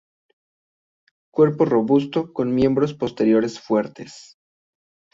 [1.31, 4.35] Cuerpo robusto con miembros posteriores fuertes.